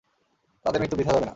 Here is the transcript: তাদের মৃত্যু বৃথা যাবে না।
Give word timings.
তাদের 0.65 0.79
মৃত্যু 0.81 0.97
বৃথা 0.97 1.11
যাবে 1.11 1.21
না। 1.21 1.29